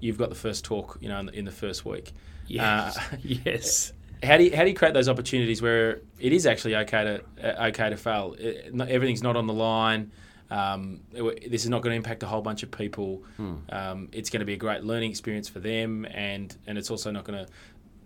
you've 0.00 0.16
got 0.16 0.28
the 0.30 0.34
first 0.34 0.64
talk 0.64 0.98
you 1.00 1.08
know 1.08 1.18
in 1.20 1.26
the, 1.26 1.32
in 1.32 1.44
the 1.46 1.50
first 1.52 1.86
week. 1.86 2.12
Yes. 2.46 2.98
Uh, 2.98 3.16
yes. 3.22 3.92
How 4.24 4.36
do 4.36 4.44
you, 4.44 4.56
how 4.56 4.62
do 4.62 4.68
you 4.68 4.74
create 4.74 4.94
those 4.94 5.08
opportunities 5.08 5.60
where 5.62 6.00
it 6.18 6.32
is 6.32 6.46
actually 6.46 6.74
okay 6.76 7.04
to 7.04 7.58
uh, 7.62 7.68
okay 7.68 7.90
to 7.90 7.96
fail? 7.96 8.34
It, 8.38 8.74
not, 8.74 8.88
everything's 8.88 9.22
not 9.22 9.36
on 9.36 9.46
the 9.46 9.54
line. 9.54 10.10
Um, 10.50 11.00
it- 11.12 11.50
this 11.50 11.64
is 11.64 11.70
not 11.70 11.82
going 11.82 11.92
to 11.92 11.96
impact 11.96 12.22
a 12.22 12.26
whole 12.26 12.42
bunch 12.42 12.62
of 12.62 12.70
people. 12.70 13.22
Um, 13.70 14.08
it's 14.12 14.30
going 14.30 14.40
to 14.40 14.46
be 14.46 14.54
a 14.54 14.58
great 14.58 14.84
learning 14.84 15.10
experience 15.10 15.48
for 15.48 15.60
them, 15.60 16.04
and 16.10 16.56
and 16.66 16.76
it's 16.78 16.90
also 16.90 17.10
not 17.10 17.24
going 17.24 17.44
to 17.44 17.50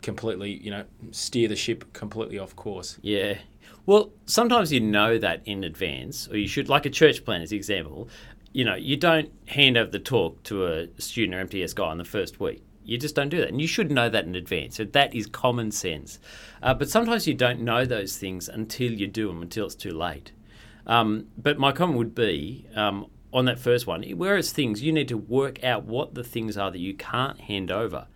completely 0.03 0.53
you 0.53 0.71
know 0.71 0.85
steer 1.11 1.49
the 1.49 1.57
ship 1.57 1.93
completely 1.93 2.39
off 2.39 2.55
course. 2.57 2.99
Yeah. 3.03 3.39
Well, 3.87 4.11
sometimes 4.27 4.73
you 4.73 4.81
know 4.81 5.19
that 5.19 5.43
in 5.47 5.65
advance, 5.65 6.29
or 6.29 6.37
you 6.37 6.47
should, 6.47 6.69
like 6.69 6.85
a 6.87 6.91
church 6.91 7.25
plan 7.25 7.41
as 7.43 7.53
example. 7.53 8.09
You 8.53 8.65
know, 8.65 8.75
you 8.75 8.97
don't 8.97 9.31
hand 9.47 9.77
over 9.77 9.91
the 9.91 9.99
talk 9.99 10.43
to 10.45 10.67
a 10.67 10.87
student 11.01 11.35
or 11.35 11.41
MTS 11.41 11.75
guy 11.75 11.93
in 11.93 11.99
the 11.99 12.05
first 12.05 12.39
week. 12.41 12.63
You 12.89 12.99
just 12.99 13.15
don't 13.15 13.29
do 13.29 13.39
that, 13.39 13.49
and 13.49 13.61
you 13.61 13.67
should 13.67 13.91
know 13.91 14.09
that 14.09 14.25
in 14.25 14.35
advance. 14.35 14.77
So 14.77 14.85
that 14.85 15.15
is 15.15 15.27
common 15.27 15.71
sense. 15.71 16.19
Uh, 16.63 16.75
but 16.75 16.89
sometimes 16.89 17.27
you 17.27 17.35
don't 17.35 17.61
know 17.61 17.85
those 17.85 18.17
things 18.17 18.49
until 18.49 18.93
you 18.93 19.07
do 19.07 19.29
them, 19.29 19.43
until 19.43 19.67
it's 19.67 19.75
too 19.75 19.93
late. 19.93 20.33
Um, 20.87 21.27
but 21.37 21.59
my 21.59 21.73
comment 21.73 21.99
would 21.99 22.15
be 22.15 22.67
um, 22.75 23.07
on 23.33 23.45
that 23.45 23.59
first 23.59 23.87
one, 23.87 24.03
whereas 24.03 24.53
things 24.53 24.83
you 24.83 24.91
need 24.91 25.09
to 25.09 25.19
work 25.19 25.63
out 25.63 25.85
what 25.85 26.15
the 26.15 26.25
things 26.25 26.57
are 26.57 26.71
that 26.71 26.79
you 26.79 26.95
can't 26.95 27.39
hand 27.43 27.71
over. 27.71 28.07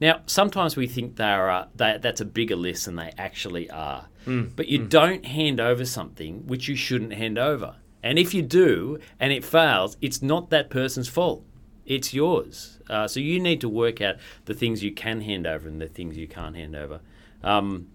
Now, 0.00 0.20
sometimes 0.26 0.76
we 0.76 0.86
think 0.86 1.16
they 1.16 1.24
are 1.24 1.50
uh, 1.50 1.66
they, 1.74 1.98
that's 2.00 2.20
a 2.20 2.26
bigger 2.26 2.56
list 2.56 2.86
than 2.86 2.96
they 2.96 3.12
actually 3.16 3.70
are. 3.70 4.08
But 4.54 4.68
you 4.68 4.78
don't 4.86 5.24
hand 5.24 5.60
over 5.60 5.84
something 5.84 6.46
which 6.46 6.68
you 6.68 6.76
shouldn't 6.76 7.14
hand 7.14 7.38
over. 7.38 7.76
And 8.02 8.18
if 8.18 8.34
you 8.34 8.42
do 8.42 8.98
and 9.18 9.32
it 9.32 9.44
fails, 9.44 9.96
it's 10.00 10.22
not 10.22 10.50
that 10.50 10.70
person's 10.70 11.08
fault. 11.08 11.44
It's 11.90 12.14
yours. 12.14 12.78
Uh, 12.88 13.08
so 13.08 13.18
you 13.18 13.40
need 13.40 13.60
to 13.62 13.68
work 13.68 14.00
out 14.00 14.14
the 14.44 14.54
things 14.54 14.84
you 14.84 14.92
can 14.92 15.22
hand 15.22 15.44
over 15.44 15.66
and 15.66 15.80
the 15.80 15.88
things 15.88 16.16
you 16.16 16.28
can't 16.28 16.54
hand 16.54 16.76
over. 16.76 17.00
Um, 17.42 17.88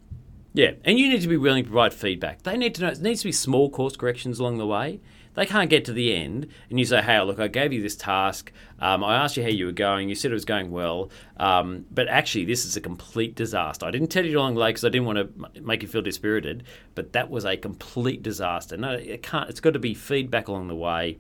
yeah, 0.54 0.72
and 0.84 1.00
you 1.00 1.08
need 1.08 1.22
to 1.22 1.30
be 1.30 1.38
willing 1.38 1.64
to 1.64 1.70
provide 1.70 1.94
feedback. 1.94 2.44
They 2.44 2.58
need 2.58 2.76
to 2.76 2.82
know. 2.82 2.90
It 2.90 3.02
needs 3.02 3.22
to 3.22 3.30
be 3.30 3.32
small 3.32 3.70
course 3.70 3.96
corrections 3.96 4.38
along 4.38 4.58
the 4.58 4.68
way. 4.68 5.00
They 5.36 5.46
can't 5.46 5.70
get 5.70 5.86
to 5.86 5.94
the 5.94 6.14
end 6.14 6.48
and 6.70 6.78
you 6.78 6.84
say, 6.84 7.02
"Hey, 7.02 7.22
look, 7.22 7.40
I 7.40 7.48
gave 7.48 7.72
you 7.72 7.82
this 7.82 7.96
task. 7.96 8.52
Um, 8.80 9.02
I 9.02 9.16
asked 9.16 9.38
you 9.38 9.44
how 9.44 9.50
you 9.50 9.66
were 9.66 9.72
going. 9.72 10.10
You 10.10 10.16
said 10.16 10.32
it 10.32 10.34
was 10.34 10.44
going 10.44 10.72
well, 10.72 11.10
um, 11.38 11.86
but 11.90 12.10
actually, 12.10 12.44
this 12.44 12.66
is 12.66 12.76
a 12.76 12.82
complete 12.82 13.34
disaster. 13.34 13.86
I 13.86 13.92
didn't 13.92 14.10
tell 14.10 14.26
you 14.26 14.38
along 14.38 14.56
the 14.56 14.62
way 14.62 14.70
because 14.72 14.84
I 14.84 14.90
didn't 14.90 15.06
want 15.06 15.20
to 15.20 15.62
make 15.62 15.82
you 15.84 15.88
feel 15.88 16.02
dispirited, 16.02 16.66
but 16.96 17.14
that 17.14 17.30
was 17.30 17.46
a 17.46 17.56
complete 17.56 18.24
disaster. 18.24 18.76
No, 18.76 18.92
it 18.92 19.24
can't. 19.24 19.50
It's 19.50 19.62
got 19.62 19.72
to 19.72 19.80
be 19.80 19.94
feedback 19.94 20.50
along 20.50 20.68
the 20.68 20.76
way. 20.76 21.18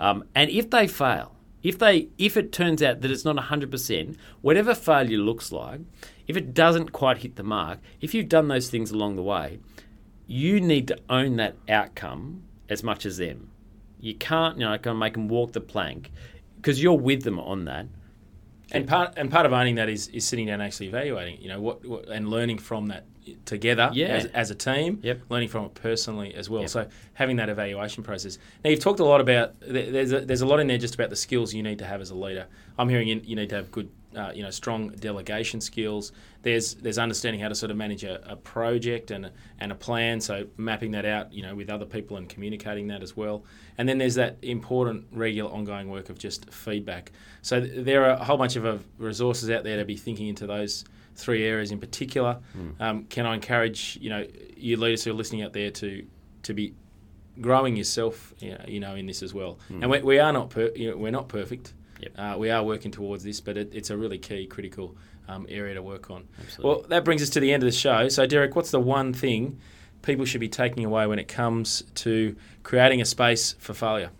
Um, 0.00 0.24
and 0.34 0.50
if 0.50 0.70
they 0.70 0.86
fail, 0.86 1.33
if 1.64 1.76
they 1.76 2.06
if 2.16 2.36
it 2.36 2.52
turns 2.52 2.80
out 2.80 3.00
that 3.00 3.10
it's 3.10 3.24
not 3.24 3.34
100% 3.34 4.16
whatever 4.40 4.74
failure 4.74 5.18
looks 5.18 5.50
like 5.50 5.80
if 6.28 6.36
it 6.36 6.54
doesn't 6.54 6.92
quite 6.92 7.18
hit 7.18 7.34
the 7.34 7.42
mark 7.42 7.80
if 8.00 8.14
you've 8.14 8.28
done 8.28 8.46
those 8.46 8.70
things 8.70 8.92
along 8.92 9.16
the 9.16 9.22
way 9.22 9.58
you 10.26 10.60
need 10.60 10.88
to 10.88 10.98
own 11.10 11.36
that 11.36 11.56
outcome 11.68 12.42
as 12.68 12.82
much 12.82 13.04
as 13.04 13.18
them. 13.18 13.50
You 14.00 14.14
can't 14.14 14.58
you 14.58 14.64
know 14.64 14.76
kind 14.78 14.88
of 14.88 14.96
make 14.96 15.14
them 15.14 15.28
walk 15.28 15.52
the 15.52 15.60
plank 15.60 16.10
because 16.56 16.82
you're 16.82 16.94
with 16.94 17.22
them 17.22 17.38
on 17.38 17.64
that 17.66 17.86
And 18.74 18.88
part 18.88 19.14
and 19.16 19.30
part 19.30 19.46
of 19.46 19.52
owning 19.52 19.76
that 19.76 19.88
is, 19.88 20.08
is 20.08 20.26
sitting 20.26 20.46
down 20.46 20.54
and 20.54 20.62
actually 20.62 20.88
evaluating. 20.88 21.40
You 21.40 21.48
know 21.48 21.60
what, 21.60 21.84
what 21.84 22.08
and 22.08 22.28
learning 22.28 22.58
from 22.58 22.86
that 22.88 23.04
together 23.46 23.90
Yeah. 23.92 24.08
as, 24.08 24.24
as 24.26 24.50
a 24.50 24.54
team. 24.54 25.00
Yep. 25.02 25.22
Learning 25.30 25.48
from 25.48 25.64
it 25.66 25.74
personally 25.74 26.34
as 26.34 26.50
well. 26.50 26.62
Yep. 26.62 26.70
So 26.70 26.88
having 27.14 27.36
that 27.36 27.48
evaluation 27.48 28.02
process. 28.02 28.38
Now 28.62 28.70
you've 28.70 28.80
talked 28.80 29.00
a 29.00 29.04
lot 29.04 29.20
about 29.20 29.54
there's 29.60 30.12
a, 30.12 30.20
there's 30.20 30.42
a 30.42 30.46
lot 30.46 30.60
in 30.60 30.66
there 30.66 30.78
just 30.78 30.94
about 30.94 31.10
the 31.10 31.16
skills 31.16 31.54
you 31.54 31.62
need 31.62 31.78
to 31.78 31.86
have 31.86 32.00
as 32.00 32.10
a 32.10 32.14
leader. 32.14 32.46
I'm 32.78 32.88
hearing 32.88 33.08
you, 33.08 33.20
you 33.24 33.36
need 33.36 33.48
to 33.50 33.56
have 33.56 33.70
good. 33.70 33.88
Uh, 34.16 34.30
you 34.34 34.42
know, 34.42 34.50
strong 34.50 34.88
delegation 34.90 35.60
skills. 35.60 36.12
There's 36.42 36.74
there's 36.74 36.98
understanding 36.98 37.40
how 37.40 37.48
to 37.48 37.54
sort 37.54 37.70
of 37.70 37.76
manage 37.76 38.04
a, 38.04 38.20
a 38.30 38.36
project 38.36 39.10
and 39.10 39.26
a, 39.26 39.32
and 39.58 39.72
a 39.72 39.74
plan. 39.74 40.20
So 40.20 40.46
mapping 40.56 40.92
that 40.92 41.04
out, 41.04 41.32
you 41.32 41.42
know, 41.42 41.54
with 41.54 41.70
other 41.70 41.86
people 41.86 42.16
and 42.16 42.28
communicating 42.28 42.88
that 42.88 43.02
as 43.02 43.16
well. 43.16 43.44
And 43.78 43.88
then 43.88 43.98
there's 43.98 44.14
that 44.14 44.36
important, 44.42 45.06
regular, 45.12 45.50
ongoing 45.50 45.90
work 45.90 46.10
of 46.10 46.18
just 46.18 46.50
feedback. 46.50 47.12
So 47.42 47.60
th- 47.60 47.84
there 47.84 48.04
are 48.04 48.10
a 48.10 48.24
whole 48.24 48.36
bunch 48.36 48.56
of 48.56 48.64
uh, 48.64 48.78
resources 48.98 49.50
out 49.50 49.64
there 49.64 49.78
to 49.78 49.84
be 49.84 49.96
thinking 49.96 50.28
into 50.28 50.46
those 50.46 50.84
three 51.16 51.44
areas 51.44 51.70
in 51.70 51.78
particular. 51.78 52.38
Um, 52.80 53.04
can 53.04 53.26
I 53.26 53.34
encourage 53.34 53.98
you 54.00 54.10
know 54.10 54.26
you 54.56 54.76
leaders 54.76 55.04
who 55.04 55.10
are 55.10 55.14
listening 55.14 55.42
out 55.42 55.52
there 55.52 55.70
to 55.70 56.06
to 56.44 56.54
be 56.54 56.74
growing 57.40 57.74
yourself, 57.76 58.32
you 58.68 58.78
know, 58.78 58.94
in 58.94 59.06
this 59.06 59.20
as 59.22 59.34
well. 59.34 59.58
And 59.68 59.90
we, 59.90 60.00
we 60.02 60.18
are 60.20 60.32
not 60.32 60.50
per, 60.50 60.70
you 60.76 60.90
know, 60.90 60.96
we're 60.96 61.10
not 61.10 61.28
perfect. 61.28 61.72
Yep. 62.04 62.12
Uh, 62.18 62.38
we 62.38 62.50
are 62.50 62.62
working 62.62 62.90
towards 62.90 63.24
this, 63.24 63.40
but 63.40 63.56
it, 63.56 63.70
it's 63.72 63.90
a 63.90 63.96
really 63.96 64.18
key, 64.18 64.46
critical 64.46 64.94
um, 65.26 65.46
area 65.48 65.74
to 65.74 65.82
work 65.82 66.10
on. 66.10 66.28
Absolutely. 66.38 66.64
Well, 66.64 66.88
that 66.88 67.04
brings 67.04 67.22
us 67.22 67.30
to 67.30 67.40
the 67.40 67.52
end 67.52 67.62
of 67.62 67.66
the 67.66 67.76
show. 67.76 68.08
So, 68.08 68.26
Derek, 68.26 68.54
what's 68.54 68.70
the 68.70 68.80
one 68.80 69.14
thing 69.14 69.58
people 70.02 70.26
should 70.26 70.40
be 70.40 70.48
taking 70.48 70.84
away 70.84 71.06
when 71.06 71.18
it 71.18 71.28
comes 71.28 71.82
to 71.94 72.36
creating 72.62 73.00
a 73.00 73.06
space 73.06 73.54
for 73.58 73.72
failure? 73.72 74.10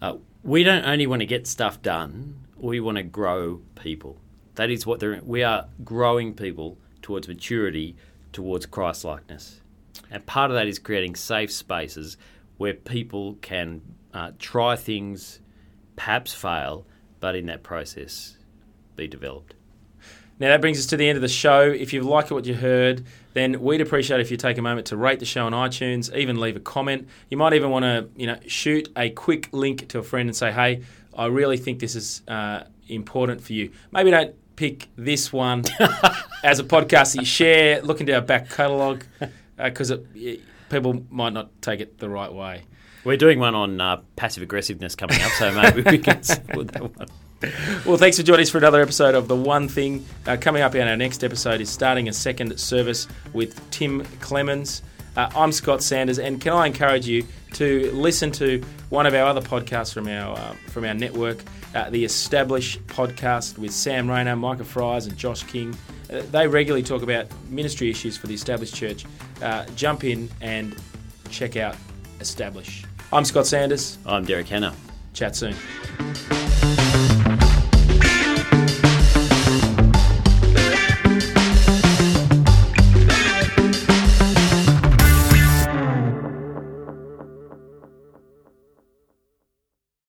Uh, 0.00 0.18
we 0.44 0.62
don't 0.62 0.84
only 0.84 1.06
want 1.06 1.20
to 1.20 1.26
get 1.26 1.46
stuff 1.46 1.82
done, 1.82 2.36
we 2.56 2.78
want 2.78 2.96
to 2.96 3.02
grow 3.02 3.60
people. 3.74 4.18
That 4.54 4.70
is 4.70 4.86
what 4.86 5.00
they're, 5.00 5.20
we 5.24 5.42
are 5.42 5.66
growing 5.84 6.34
people 6.34 6.78
towards 7.02 7.26
maturity, 7.26 7.96
towards 8.32 8.66
Christ 8.66 9.04
likeness. 9.04 9.60
And 10.10 10.24
part 10.26 10.50
of 10.50 10.54
that 10.54 10.68
is 10.68 10.78
creating 10.78 11.16
safe 11.16 11.50
spaces 11.50 12.16
where 12.56 12.74
people 12.74 13.34
can 13.42 13.82
uh, 14.12 14.30
try 14.38 14.76
things, 14.76 15.40
perhaps 15.96 16.34
fail, 16.34 16.86
but 17.20 17.34
in 17.34 17.46
that 17.46 17.62
process 17.62 18.36
be 18.96 19.06
developed. 19.06 19.54
Now 20.40 20.48
that 20.48 20.60
brings 20.60 20.78
us 20.78 20.86
to 20.86 20.96
the 20.96 21.08
end 21.08 21.16
of 21.16 21.22
the 21.22 21.28
show. 21.28 21.62
If 21.62 21.92
you've 21.92 22.04
liked 22.04 22.30
what 22.32 22.44
you 22.44 22.54
heard, 22.54 23.04
then 23.34 23.60
we'd 23.60 23.80
appreciate 23.80 24.20
if 24.20 24.30
you 24.30 24.36
take 24.36 24.58
a 24.58 24.62
moment 24.62 24.88
to 24.88 24.96
rate 24.96 25.20
the 25.20 25.24
show 25.24 25.46
on 25.46 25.52
iTunes, 25.52 26.14
even 26.14 26.40
leave 26.40 26.56
a 26.56 26.60
comment. 26.60 27.08
You 27.30 27.36
might 27.36 27.52
even 27.52 27.70
want 27.70 27.84
to, 27.84 28.08
you 28.16 28.26
know, 28.26 28.38
shoot 28.46 28.88
a 28.96 29.10
quick 29.10 29.48
link 29.52 29.88
to 29.88 29.98
a 30.00 30.02
friend 30.02 30.28
and 30.28 30.36
say, 30.36 30.50
"Hey, 30.50 30.82
I 31.16 31.26
really 31.26 31.56
think 31.56 31.78
this 31.78 31.94
is 31.94 32.22
uh, 32.26 32.64
important 32.88 33.42
for 33.42 33.52
you." 33.52 33.70
Maybe 33.92 34.10
don't 34.10 34.34
pick 34.56 34.88
this 34.96 35.32
one 35.32 35.64
as 36.44 36.58
a 36.58 36.64
podcast 36.64 37.14
that 37.14 37.20
you 37.20 37.24
share. 37.24 37.80
Look 37.82 38.00
into 38.00 38.14
our 38.14 38.20
back 38.20 38.50
catalogue 38.50 39.04
because 39.56 39.92
people 40.68 41.04
might 41.10 41.32
not 41.32 41.50
take 41.62 41.80
it 41.80 41.98
the 41.98 42.08
right 42.08 42.32
way. 42.32 42.64
We're 43.04 43.18
doing 43.18 43.38
one 43.38 43.54
on 43.54 43.80
uh, 43.80 44.00
passive 44.16 44.42
aggressiveness 44.42 44.94
coming 44.94 45.20
up, 45.20 45.30
so 45.32 45.52
maybe 45.52 45.82
we 45.82 45.98
can 45.98 46.16
put 46.48 46.68
that 46.68 46.96
one. 46.96 47.08
Well, 47.84 47.98
thanks 47.98 48.16
for 48.16 48.22
joining 48.22 48.44
us 48.44 48.50
for 48.50 48.56
another 48.56 48.80
episode 48.80 49.14
of 49.14 49.28
The 49.28 49.36
One 49.36 49.68
Thing. 49.68 50.06
Uh, 50.26 50.38
coming 50.40 50.62
up 50.62 50.74
in 50.74 50.88
our 50.88 50.96
next 50.96 51.22
episode 51.22 51.60
is 51.60 51.68
starting 51.68 52.08
a 52.08 52.12
second 52.14 52.58
service 52.58 53.06
with 53.34 53.70
Tim 53.70 54.04
Clemens. 54.20 54.80
Uh, 55.18 55.28
I'm 55.36 55.52
Scott 55.52 55.82
Sanders, 55.82 56.18
and 56.18 56.40
can 56.40 56.54
I 56.54 56.66
encourage 56.66 57.06
you 57.06 57.26
to 57.52 57.92
listen 57.92 58.32
to 58.32 58.62
one 58.88 59.04
of 59.04 59.12
our 59.12 59.26
other 59.26 59.42
podcasts 59.42 59.92
from 59.92 60.08
our 60.08 60.36
uh, 60.38 60.54
from 60.68 60.84
our 60.84 60.94
network, 60.94 61.44
uh, 61.74 61.90
the 61.90 62.06
Establish 62.06 62.78
podcast 62.80 63.58
with 63.58 63.72
Sam 63.72 64.10
Rainer, 64.10 64.34
Micah 64.34 64.64
Fries, 64.64 65.06
and 65.06 65.16
Josh 65.16 65.42
King. 65.44 65.76
Uh, 66.10 66.22
they 66.30 66.48
regularly 66.48 66.82
talk 66.82 67.02
about 67.02 67.26
ministry 67.50 67.90
issues 67.90 68.16
for 68.16 68.28
the 68.28 68.34
Established 68.34 68.74
Church. 68.74 69.04
Uh, 69.42 69.66
jump 69.76 70.04
in 70.04 70.30
and 70.40 70.74
check 71.28 71.56
out 71.56 71.76
establish. 72.18 72.84
I'm 73.14 73.24
Scott 73.24 73.46
Sanders. 73.46 73.96
I'm 74.04 74.24
Derek 74.24 74.48
Hanna. 74.48 74.74
Chat 75.12 75.36
soon. 75.36 75.54